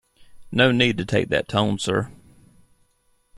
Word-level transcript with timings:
No 0.51 0.71
need 0.71 0.97
to 0.97 1.05
take 1.05 1.29
that 1.29 1.47
tone 1.47 1.77
sir. 1.77 2.11